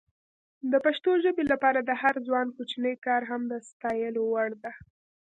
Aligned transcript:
د 0.71 0.73
پښتو 0.85 1.11
ژبې 1.23 1.43
لپاره 1.51 1.79
د 1.83 1.91
هر 2.01 2.15
ځوان 2.27 2.47
کوچنی 2.55 2.93
کار 3.05 3.21
هم 3.31 3.41
د 3.51 3.53
ستایلو 3.69 4.21
وړ 4.33 4.49
ده. 4.63 4.71